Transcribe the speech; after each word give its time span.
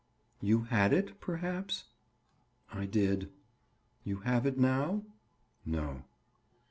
"You 0.41 0.61
had 0.61 0.93
it, 0.93 1.19
perhaps?" 1.21 1.83
"I 2.73 2.87
did." 2.87 3.29
"You 4.03 4.21
have 4.21 4.47
it 4.47 4.57
now?" 4.57 5.03
"No." 5.63 6.01